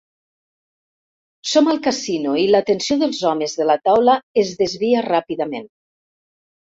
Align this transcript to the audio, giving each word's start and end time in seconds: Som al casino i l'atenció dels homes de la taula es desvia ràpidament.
Som 1.49 1.69
al 1.73 1.81
casino 1.89 2.33
i 2.45 2.47
l'atenció 2.55 2.97
dels 3.03 3.21
homes 3.33 3.55
de 3.63 3.69
la 3.73 3.79
taula 3.91 4.17
es 4.45 4.55
desvia 4.63 5.05
ràpidament. 5.09 5.69